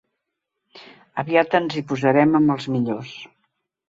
[1.23, 3.13] Aviat ens hi posarem amb els millors.